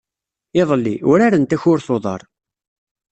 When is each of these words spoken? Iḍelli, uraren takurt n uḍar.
Iḍelli, 0.61 0.95
uraren 1.11 1.45
takurt 1.45 1.87
n 1.89 1.93
uḍar. 1.95 2.21